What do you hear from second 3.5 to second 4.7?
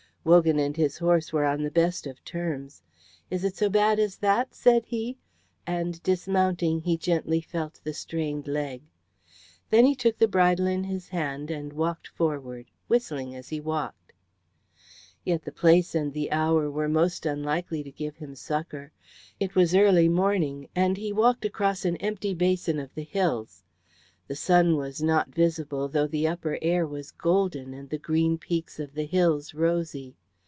so bad as that?"